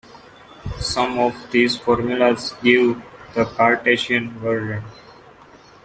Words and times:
Some 0.79 1.19
of 1.19 1.51
these 1.51 1.77
formulas 1.77 2.55
give 2.63 2.99
the 3.35 3.45
"Cartesian" 3.45 4.31
version. 4.39 4.83